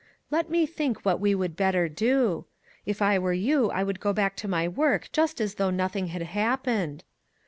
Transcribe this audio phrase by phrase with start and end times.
[0.31, 2.45] Let me think what we would better do.
[2.87, 5.95] If I were you, I would go back to my work just as though noth
[5.95, 7.03] ing had happened.